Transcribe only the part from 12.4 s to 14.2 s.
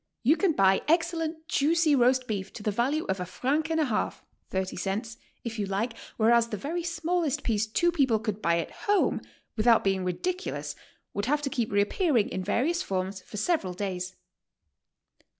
various forms for sevenal days.